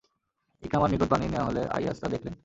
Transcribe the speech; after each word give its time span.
ইকরামার 0.63 0.89
নিকট 0.91 1.07
পানি 1.11 1.25
নেয়া 1.27 1.45
হলে 1.47 1.61
আইয়াস 1.75 1.97
তা 2.01 2.07
দেখলেন। 2.07 2.33